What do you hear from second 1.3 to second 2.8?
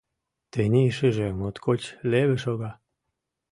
моткоч леве шога.